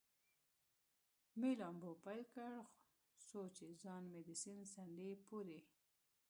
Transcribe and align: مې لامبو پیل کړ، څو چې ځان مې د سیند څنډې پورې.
مې 1.39 1.51
لامبو 1.59 1.91
پیل 2.05 2.23
کړ، 2.35 2.53
څو 3.27 3.41
چې 3.55 3.65
ځان 3.83 4.03
مې 4.11 4.21
د 4.27 4.29
سیند 4.41 4.63
څنډې 4.73 5.11
پورې. 5.27 5.59